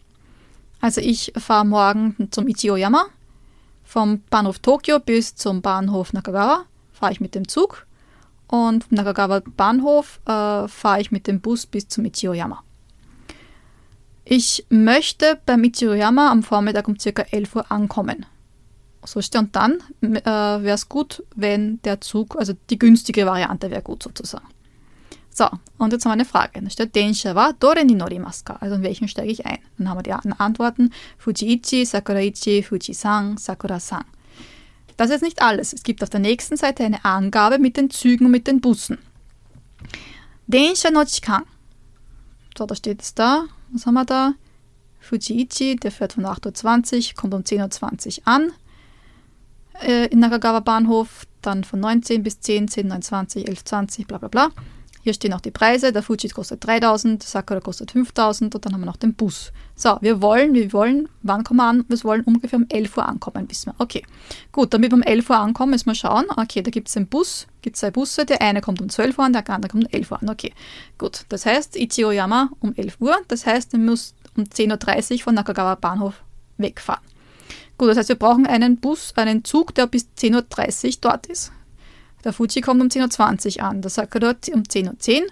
[0.80, 3.06] Also ich fahre morgen zum Ichigo-yama.
[3.84, 7.86] Vom Bahnhof Tokio bis zum Bahnhof Nakagawa fahre ich mit dem Zug
[8.48, 12.62] und vom Nakagawa Bahnhof äh, fahre ich mit dem Bus bis zum Ichiyoyama.
[14.24, 17.22] Ich möchte beim Ichiyoyama am Vormittag um ca.
[17.30, 18.26] 11 Uhr ankommen.
[19.03, 23.71] So steht und dann äh, wäre es gut, wenn der Zug, also die günstige Variante
[23.71, 24.47] wäre gut sozusagen.
[25.31, 26.61] So, und jetzt haben wir eine Frage.
[26.61, 27.97] Da steht Densha wa dore ni?
[28.01, 29.59] Also in welchen steige ich ein?
[29.77, 34.03] Dann haben wir die Antworten Fujiichi, Sakuraichi, Fujisan, Sakura-san.
[34.97, 35.71] Das ist jetzt nicht alles.
[35.71, 38.97] Es gibt auf der nächsten Seite eine Angabe mit den Zügen und mit den Bussen.
[40.47, 41.43] Densha no chikan.
[42.57, 43.45] So, da steht es da.
[43.71, 44.33] Was haben wir da?
[44.99, 48.51] Fujiichi, der fährt von 8.20 Uhr, kommt um 10.20 Uhr an.
[49.81, 54.17] Äh, in Nakagawa Bahnhof, dann von 19 bis 10, 10, 9, 20, 11, 20, bla
[54.17, 54.49] bla bla.
[55.01, 55.93] Hier stehen auch die Preise.
[55.93, 59.51] Der Fuji kostet 3000, Sakura kostet 5000 und dann haben wir noch den Bus.
[59.75, 61.85] So, wir wollen, wir wollen, wann kommen wir an?
[61.87, 63.75] Wir wollen ungefähr um 11 Uhr ankommen, wissen wir.
[63.79, 64.03] Okay,
[64.51, 66.25] gut, damit wir um 11 Uhr ankommen, müssen wir schauen.
[66.35, 68.25] Okay, da gibt es einen Bus, gibt zwei Busse.
[68.25, 70.29] Der eine kommt um 12 Uhr an, der andere kommt um 11 Uhr an.
[70.29, 70.53] Okay,
[70.97, 71.25] gut.
[71.29, 73.17] Das heißt, Ichigoyama um 11 Uhr.
[73.29, 76.21] Das heißt, wir müssen um 10.30 Uhr von Nakagawa Bahnhof
[76.57, 77.08] wegfahren.
[77.79, 81.53] Gut, das heißt, wir brauchen einen Bus, einen Zug, der bis 10.30 Uhr dort ist.
[82.25, 85.27] Der Fuji kommt um 10.20 Uhr an, der Sakura um 10.10 Uhr.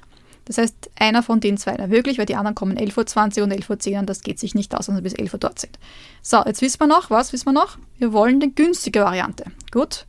[0.45, 3.51] Das heißt, einer von den zwei wäre wirklich, weil die anderen kommen 11.20 Uhr und
[3.51, 4.05] 11.10 Uhr an.
[4.05, 5.77] Das geht sich nicht aus, wenn sie bis 11 Uhr dort sind.
[6.21, 7.77] So, jetzt wissen wir noch, was wissen wir noch?
[7.97, 9.43] Wir wollen die günstige Variante.
[9.71, 10.05] Gut.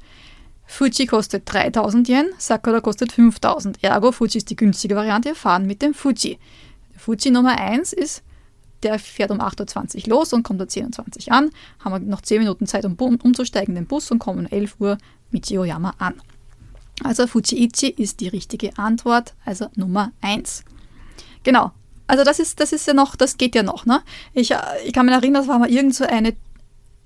[0.65, 3.83] Fuji kostet 3000 Yen, Sakura kostet 5000.
[3.83, 5.31] Ergo, Fuji ist die günstige Variante.
[5.31, 6.39] Wir fahren mit dem Fuji.
[6.97, 8.23] Fuji Nummer 1 ist,
[8.83, 11.51] der fährt um 8.20 Uhr los und kommt um 10.20 Uhr an.
[11.81, 14.77] Haben wir noch 10 Minuten Zeit, um umzusteigen in den Bus und kommen um 11
[14.79, 14.99] Uhr
[15.31, 16.21] mit Chiyoyama an.
[17.05, 20.65] Also Fujiichi ist die richtige Antwort, also Nummer 1.
[21.45, 21.73] Genau.
[22.07, 24.03] Also das ist, das ist ja noch, das geht ja noch, ne?
[24.33, 26.35] Ich, äh, ich kann mich erinnern, das war mal irgend so eine,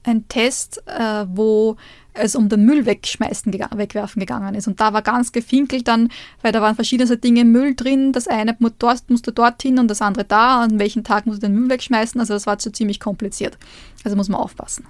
[0.05, 1.77] ein Test, äh, wo
[2.15, 4.67] es um den Müll wegschmeißen, wegwerfen gegangen ist.
[4.67, 6.11] Und da war ganz gefinkelt dann,
[6.43, 8.13] weil da waren verschiedene Dinge im Müll drin.
[8.13, 10.63] Das eine musste dorthin und das andere da.
[10.63, 12.21] An welchem Tag musst du den Müll wegschmeißen?
[12.21, 13.59] Also das war so ziemlich kompliziert.
[14.05, 14.87] Also muss man aufpassen.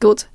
[0.00, 0.26] Gut.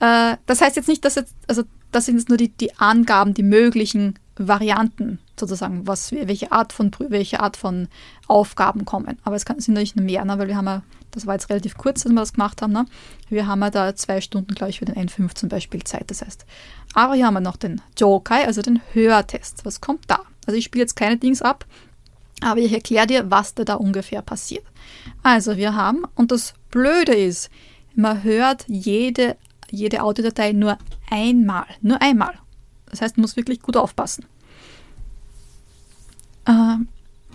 [0.00, 3.34] Äh, das heißt jetzt nicht, dass jetzt, also das sind jetzt nur die, die Angaben,
[3.34, 7.88] die möglichen Varianten sozusagen, was, welche Art von welche Art von
[8.28, 9.18] Aufgaben kommen.
[9.24, 10.38] Aber es kann, sind natürlich mehr, ne?
[10.38, 12.72] weil wir haben ja, das war jetzt relativ kurz, dass wir das gemacht haben.
[12.72, 12.86] Ne?
[13.28, 16.10] Wir haben ja da zwei Stunden, glaube ich, für den N5 zum Beispiel Zeit.
[16.10, 16.44] Das heißt,
[16.94, 19.64] aber hier haben wir noch den Jokai, also den Hörtest.
[19.64, 20.20] Was kommt da?
[20.46, 21.66] Also ich spiele jetzt keine Dings ab,
[22.40, 24.64] aber ich erkläre dir, was da, da ungefähr passiert.
[25.22, 27.50] Also wir haben, und das Blöde ist,
[27.94, 29.36] man hört jede
[29.72, 30.78] jede Audiodatei nur
[31.10, 31.66] einmal.
[31.80, 32.34] Nur einmal.
[32.86, 34.26] Das heißt, man muss wirklich gut aufpassen.
[36.44, 36.76] Äh,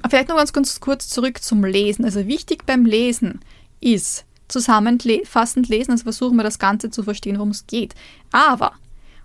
[0.10, 2.06] vielleicht noch ganz, ganz kurz zurück zum Lesen.
[2.06, 3.42] Also wichtig beim Lesen
[3.80, 7.96] ist zusammenfassend lesen, also versuchen wir das Ganze zu verstehen, worum es geht.
[8.32, 8.74] Aber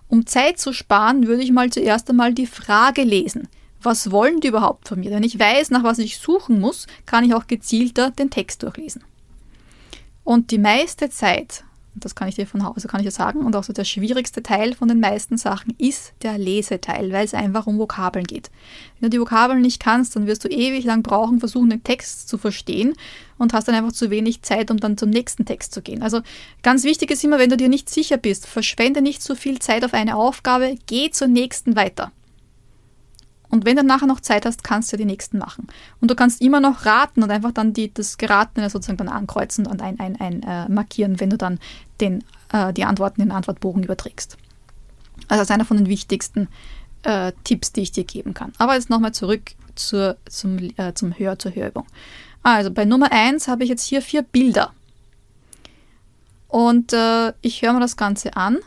[0.07, 3.47] um Zeit zu sparen, würde ich mal zuerst einmal die Frage lesen.
[3.81, 5.11] Was wollen die überhaupt von mir?
[5.11, 9.03] Wenn ich weiß, nach was ich suchen muss, kann ich auch gezielter den Text durchlesen.
[10.23, 11.63] Und die meiste Zeit
[11.95, 13.39] das kann ich dir von Hause kann ich dir sagen.
[13.39, 17.33] Und auch so der schwierigste Teil von den meisten Sachen ist der Leseteil, weil es
[17.33, 18.49] einfach um Vokabeln geht.
[18.99, 22.29] Wenn du die Vokabeln nicht kannst, dann wirst du ewig lang brauchen, versuchen, den Text
[22.29, 22.93] zu verstehen
[23.37, 26.01] und hast dann einfach zu wenig Zeit, um dann zum nächsten Text zu gehen.
[26.01, 26.21] Also
[26.61, 29.85] ganz wichtig ist immer, wenn du dir nicht sicher bist, verschwende nicht so viel Zeit
[29.85, 32.11] auf eine Aufgabe, geh zur nächsten weiter.
[33.53, 35.67] Und wenn du nachher noch Zeit hast, kannst du ja die nächsten machen.
[36.01, 39.67] Und du kannst immer noch raten und einfach dann die, das Geratene sozusagen dann ankreuzen
[39.67, 41.59] und ein, ein, ein äh, markieren, wenn du dann
[42.01, 44.39] den, äh, die Antworten in den Antwortbogen überträgst.
[45.27, 46.47] Also das ist einer von den wichtigsten
[47.03, 48.53] äh, Tipps, die ich dir geben kann.
[48.57, 51.85] Aber jetzt nochmal zurück zur, zum, äh, zum Hör, zur Hörübung.
[52.41, 54.73] Also bei Nummer 1 habe ich jetzt hier vier Bilder.
[56.47, 58.57] Und äh, ich höre mir das Ganze an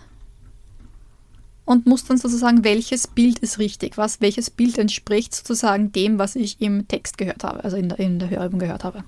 [1.67, 6.37] und muss dann sozusagen, welches Bild ist richtig, was, welches Bild entspricht sozusagen dem, was
[6.37, 9.05] ich im Text gehört habe, also in der, in der Hörübung gehört habe.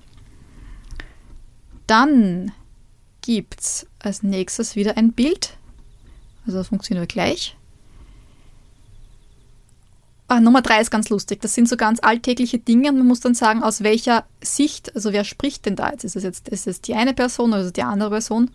[1.87, 2.51] Dann
[3.21, 5.57] gibt es als nächstes wieder ein Bild.
[6.45, 7.55] Also das funktioniert gleich.
[10.27, 11.41] Ah, Nummer drei ist ganz lustig.
[11.41, 15.13] Das sind so ganz alltägliche Dinge und man muss dann sagen, aus welcher Sicht, also
[15.13, 16.03] wer spricht denn da jetzt?
[16.03, 18.51] Ist es jetzt ist es die eine Person oder die andere Person?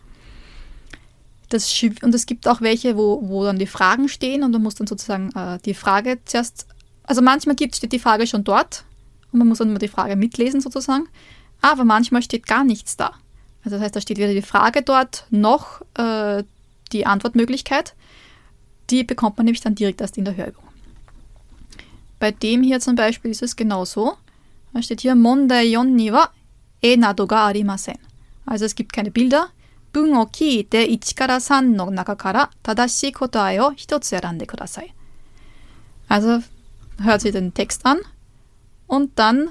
[1.49, 4.75] Das, und es gibt auch welche, wo, wo dann die Fragen stehen und man muss
[4.75, 6.67] dann sozusagen äh, die Frage zuerst,
[7.05, 8.85] also manchmal gibt, steht die Frage schon dort
[9.33, 11.07] und man muss dann immer die Frage mitlesen sozusagen,
[11.61, 13.13] aber manchmal steht gar nichts da.
[13.65, 16.45] Also das heißt, da steht weder die Frage dort noch äh,
[16.93, 17.95] die Antwortmöglichkeit.
[18.91, 20.65] Die bekommt man nämlich dann direkt erst in der Hörübung.
[22.19, 24.15] Bei dem hier zum Beispiel ist es genauso.
[24.73, 26.29] Da steht hier Mondai yon ni wa
[26.83, 27.99] e nado ga arimasen.
[28.47, 29.49] Also es gibt keine Bilder,
[29.94, 34.94] 文を聞いて1から3の中から正しい答えを一つ選んでください。
[36.08, 36.44] Also
[37.00, 38.00] hört sie den Text an
[38.88, 39.50] und dann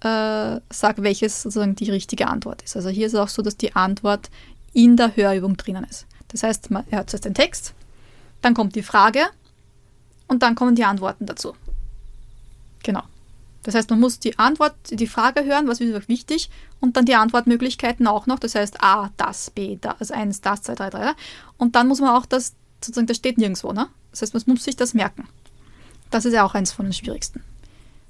[0.00, 2.76] äh, sagt, welches sozusagen die richtige Antwort ist.
[2.76, 4.30] Also hier ist es auch so, dass die Antwort
[4.72, 6.06] in der Hörübung drinnen ist.
[6.28, 7.74] Das heißt, man hört zuerst den Text,
[8.42, 9.26] dann kommt die Frage
[10.28, 11.56] und dann kommen die Antworten dazu.
[12.82, 13.02] Genau.
[13.63, 16.49] Das heißt, man muss die Antwort, die Frage hören, was ist wichtig,
[16.79, 18.39] und dann die Antwortmöglichkeiten auch noch.
[18.39, 21.11] Das heißt A, das, B, das, 1, das, 2, 3, 3.
[21.57, 23.87] Und dann muss man auch das, sozusagen, das steht nirgendwo, ne?
[24.11, 25.27] Das heißt, man muss sich das merken.
[26.11, 27.41] Das ist ja auch eins von den schwierigsten.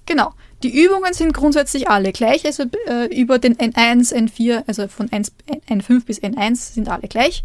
[0.06, 0.34] Genau.
[0.64, 5.32] Die Übungen sind grundsätzlich alle gleich, also äh, über den N1, N4, also von 1,
[5.70, 7.44] N5 bis N1 sind alle gleich.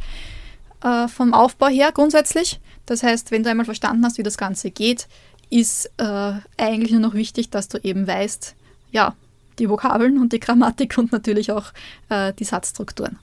[0.83, 2.61] äh, vom Aufbau her grundsätzlich.
[2.87, 5.09] Das heißt, wenn du einmal verstanden hast, wie das Ganze geht,
[5.51, 8.55] ist äh, eigentlich nur noch wichtig, dass du eben weißt,
[8.93, 9.15] ja,
[9.59, 11.73] die Vokabeln und die Grammatik und natürlich auch
[12.09, 13.19] äh, die Satzstrukturen.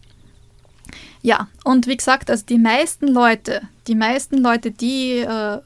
[1.22, 5.60] Ja, und wie gesagt, also die meisten Leute, die meisten Leute, die äh,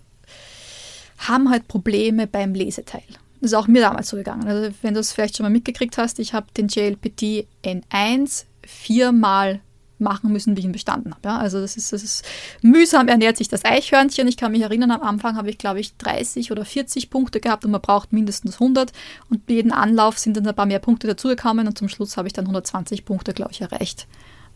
[1.18, 3.04] haben halt Probleme beim Leseteil.
[3.42, 4.48] Das ist auch mir damals so gegangen.
[4.48, 9.62] Also wenn du es vielleicht schon mal mitgekriegt hast, ich habe den JLPT N1 viermal
[10.00, 11.22] machen müssen, wie ich ihn bestanden habe.
[11.28, 12.26] Ja, also das ist, das ist
[12.62, 14.28] mühsam ernährt sich das Eichhörnchen.
[14.28, 17.66] Ich kann mich erinnern, am Anfang habe ich, glaube ich, 30 oder 40 Punkte gehabt
[17.66, 18.92] und man braucht mindestens 100.
[19.30, 22.28] Und bei jedem Anlauf sind dann ein paar mehr Punkte dazugekommen und zum Schluss habe
[22.28, 24.08] ich dann 120 Punkte, glaube ich, erreicht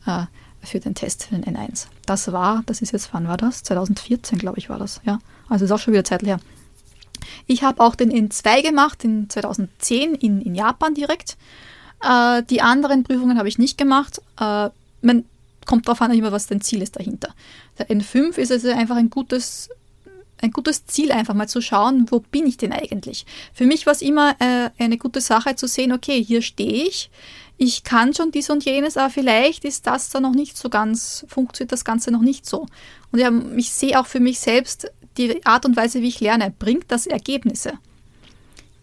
[0.06, 0.26] äh,
[0.62, 1.88] für den Test, für den N1.
[2.06, 3.64] Das war, das ist jetzt, wann war das?
[3.64, 5.02] 2014, glaube ich, war das.
[5.06, 6.40] Ja, also ist auch schon wieder Zeit her.
[7.48, 11.38] Ich habe auch den N2 gemacht, in 2010 in, in Japan direkt.
[12.02, 14.22] Äh, die anderen Prüfungen habe ich nicht gemacht.
[14.40, 14.70] Äh,
[15.02, 15.26] man
[15.66, 17.34] kommt darauf an, immer, was dein Ziel ist dahinter.
[17.78, 19.70] Der N5 ist also einfach ein gutes,
[20.42, 23.26] ein gutes Ziel, einfach mal zu schauen, wo bin ich denn eigentlich.
[23.54, 27.10] Für mich war es immer äh, eine gute Sache zu sehen, okay, hier stehe ich,
[27.58, 31.26] ich kann schon dies und jenes, aber vielleicht ist das da noch nicht so ganz,
[31.30, 32.68] funktioniert das Ganze noch nicht so.
[33.12, 36.52] Und ja, ich sehe auch für mich selbst die Art und Weise, wie ich lerne,
[36.58, 37.74] bringt das Ergebnisse.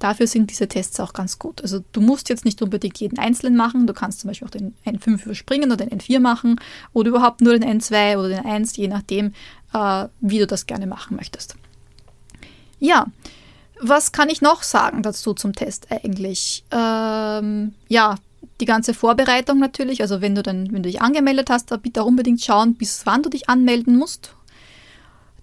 [0.00, 1.60] Dafür sind diese Tests auch ganz gut.
[1.62, 3.86] Also du musst jetzt nicht unbedingt jeden einzelnen machen.
[3.86, 6.58] Du kannst zum Beispiel auch den N5 überspringen oder den N4 machen
[6.94, 9.34] oder überhaupt nur den N2 oder den 1, je nachdem,
[9.74, 11.54] äh, wie du das gerne machen möchtest.
[12.78, 13.06] Ja,
[13.78, 16.64] was kann ich noch sagen dazu zum Test eigentlich?
[16.70, 18.16] Ähm, ja,
[18.60, 20.00] die ganze Vorbereitung natürlich.
[20.00, 23.22] Also wenn du dann, wenn du dich angemeldet hast, bitte auch unbedingt schauen, bis wann
[23.22, 24.34] du dich anmelden musst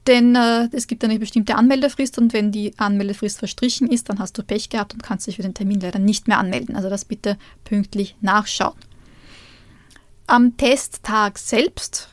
[0.08, 4.38] denn äh, es gibt eine bestimmte Anmeldefrist und wenn die Anmeldefrist verstrichen ist, dann hast
[4.38, 6.76] du Pech gehabt und kannst dich für den Termin leider nicht mehr anmelden.
[6.76, 8.76] Also das bitte pünktlich nachschauen.
[10.26, 12.10] Am Testtag selbst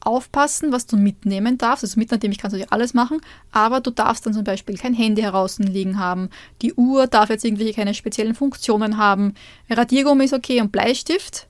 [0.00, 1.84] aufpassen, was du mitnehmen darfst.
[1.84, 5.22] Also mitnehmen kannst du ja alles machen, aber du darfst dann zum Beispiel kein Handy
[5.22, 6.30] heraus liegen haben.
[6.60, 9.34] Die Uhr darf jetzt irgendwelche keine speziellen Funktionen haben.
[9.70, 11.46] Radiergummi ist okay und Bleistift,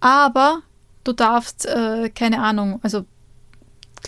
[0.00, 0.62] aber
[1.04, 3.04] du darfst, äh, keine Ahnung, also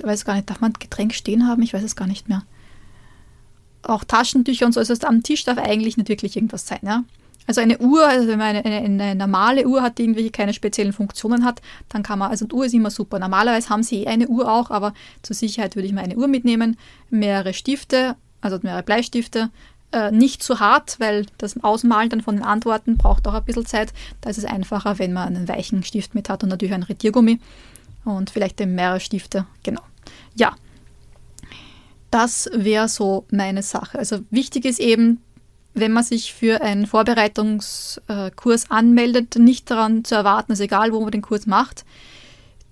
[0.02, 1.62] weiß gar nicht, darf man Getränk stehen haben?
[1.62, 2.42] Ich weiß es gar nicht mehr.
[3.83, 4.80] Auch Taschentücher und so.
[4.80, 7.04] Also am Tisch darf eigentlich nicht wirklich irgendwas sein, ja.
[7.46, 10.54] Also eine Uhr, also wenn man eine, eine, eine, normale Uhr hat, die irgendwelche keine
[10.54, 13.18] speziellen Funktionen hat, dann kann man, also eine Uhr ist immer super.
[13.18, 16.26] Normalerweise haben sie eh eine Uhr auch, aber zur Sicherheit würde ich mal eine Uhr
[16.26, 16.78] mitnehmen.
[17.11, 19.50] Mehrere Stifte, also mehrere Bleistifte.
[19.92, 23.66] Äh, nicht zu hart, weil das Ausmalen dann von den Antworten braucht auch ein bisschen
[23.66, 23.92] Zeit.
[24.22, 27.40] Da ist es einfacher, wenn man einen weichen Stift mit hat und natürlich einen Retiergummi
[28.04, 29.46] und vielleicht mehrere Stifte.
[29.62, 29.82] Genau.
[30.34, 30.54] Ja,
[32.10, 33.98] das wäre so meine Sache.
[33.98, 35.20] Also wichtig ist eben,
[35.74, 41.10] wenn man sich für einen Vorbereitungskurs anmeldet, nicht daran zu erwarten, also egal wo man
[41.10, 41.84] den Kurs macht,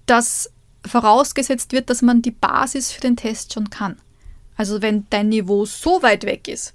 [0.06, 0.52] dass
[0.86, 3.96] vorausgesetzt wird, dass man die Basis für den Test schon kann.
[4.56, 6.74] Also wenn dein Niveau so weit weg ist,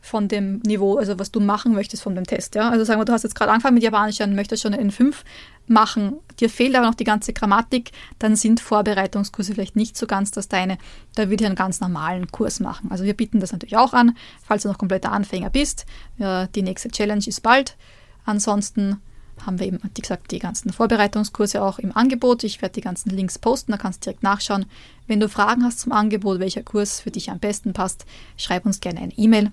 [0.00, 2.54] von dem Niveau, also was du machen möchtest von dem Test.
[2.54, 2.70] Ja?
[2.70, 5.24] Also sagen wir, du hast jetzt gerade angefangen mit Japanisch und möchtest schon in 5
[5.70, 10.30] machen, dir fehlt aber noch die ganze Grammatik, dann sind Vorbereitungskurse vielleicht nicht so ganz
[10.30, 10.78] das deine.
[11.14, 12.90] Da würde ich einen ganz normalen Kurs machen.
[12.90, 15.86] Also wir bieten das natürlich auch an, falls du noch kompletter Anfänger bist.
[16.18, 17.76] Ja, die nächste Challenge ist bald.
[18.24, 19.00] Ansonsten
[19.46, 22.44] haben wir eben, wie gesagt, die ganzen Vorbereitungskurse auch im Angebot.
[22.44, 24.66] Ich werde die ganzen Links posten, da kannst du direkt nachschauen.
[25.06, 28.04] Wenn du Fragen hast zum Angebot, welcher Kurs für dich am besten passt,
[28.36, 29.52] schreib uns gerne eine E-Mail.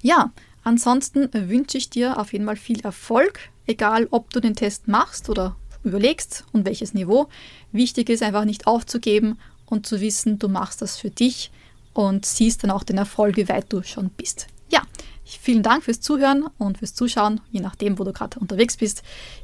[0.00, 0.30] Ja,
[0.68, 5.28] ansonsten wünsche ich dir auf jeden Fall viel Erfolg, egal ob du den Test machst
[5.28, 7.28] oder überlegst und welches Niveau.
[7.72, 11.50] Wichtig ist einfach nicht aufzugeben und zu wissen, du machst das für dich
[11.94, 14.46] und siehst dann auch den Erfolg, wie weit du schon bist.
[14.70, 14.82] Ja,
[15.24, 19.02] vielen Dank fürs Zuhören und fürs Zuschauen, je nachdem, wo du gerade unterwegs bist.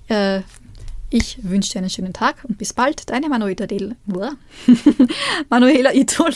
[0.08, 0.42] Äh,
[1.10, 3.08] ich wünsche dir einen schönen Tag und bis bald.
[3.08, 3.96] Deine Manuela Del
[5.48, 6.26] Manuela Ito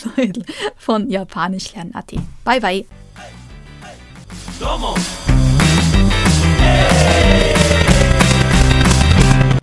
[0.76, 2.12] von Japanisch lernen.at.
[2.44, 3.07] Bye bye.
[4.58, 5.37] Domo.